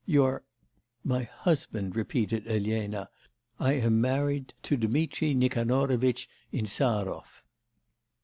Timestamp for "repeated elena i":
1.95-3.73